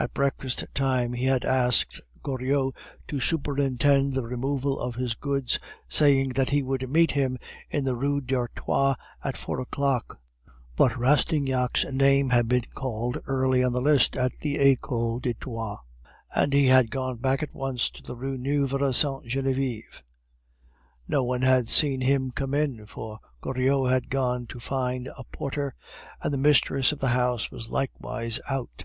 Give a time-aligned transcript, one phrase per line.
[0.00, 2.74] At breakfast time he had asked Goriot
[3.06, 7.38] to superintend the removal of his goods, saying that he would meet him
[7.70, 10.18] in the Rue d'Artois at four o'clock;
[10.74, 15.78] but Rastignac's name had been called early on the list at the Ecole de Droit,
[16.34, 20.02] and he had gone back at once to the Rue Nueve Sainte Genevieve.
[21.06, 25.76] No one had seen him come in, for Goriot had gone to find a porter,
[26.20, 28.82] and the mistress of the house was likewise out.